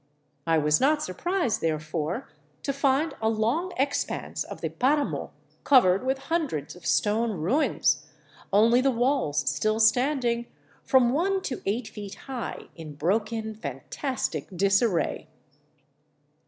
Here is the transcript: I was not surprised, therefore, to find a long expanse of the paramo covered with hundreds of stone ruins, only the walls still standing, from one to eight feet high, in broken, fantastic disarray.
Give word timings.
I 0.47 0.57
was 0.57 0.81
not 0.81 1.03
surprised, 1.03 1.61
therefore, 1.61 2.27
to 2.63 2.73
find 2.73 3.13
a 3.21 3.29
long 3.29 3.71
expanse 3.77 4.43
of 4.43 4.61
the 4.61 4.69
paramo 4.69 5.29
covered 5.63 6.03
with 6.03 6.17
hundreds 6.33 6.75
of 6.75 6.87
stone 6.87 7.33
ruins, 7.33 8.03
only 8.51 8.81
the 8.81 8.89
walls 8.89 9.47
still 9.47 9.79
standing, 9.79 10.47
from 10.83 11.13
one 11.13 11.39
to 11.43 11.61
eight 11.67 11.87
feet 11.87 12.15
high, 12.25 12.61
in 12.75 12.95
broken, 12.95 13.53
fantastic 13.53 14.47
disarray. 14.55 15.27